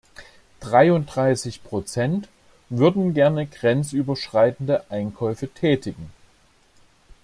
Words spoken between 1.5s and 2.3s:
Prozent